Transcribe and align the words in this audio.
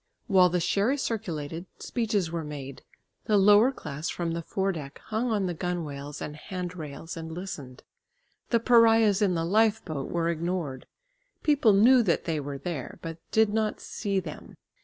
While 0.25 0.49
the 0.49 0.59
sherry 0.59 0.97
circulated, 0.97 1.67
speeches 1.77 2.31
were 2.31 2.43
made. 2.43 2.81
The 3.25 3.37
lower 3.37 3.71
class 3.71 4.09
from 4.09 4.31
the 4.31 4.41
fore 4.41 4.71
deck 4.71 4.97
hung 4.97 5.29
on 5.29 5.45
the 5.45 5.53
gunwales 5.53 6.23
and 6.23 6.35
hand 6.35 6.75
rails 6.75 7.15
and 7.15 7.31
listened. 7.31 7.83
The 8.49 8.59
pariahs 8.59 9.21
in 9.21 9.35
the 9.35 9.45
lifeboat 9.45 10.09
were 10.09 10.29
ignored. 10.29 10.87
People 11.43 11.73
knew 11.73 12.01
that 12.01 12.23
they 12.25 12.39
were 12.39 12.57
there, 12.57 12.97
but 13.03 13.19
did 13.29 13.53
not 13.53 13.79
see 13.79 14.19
them. 14.19 14.55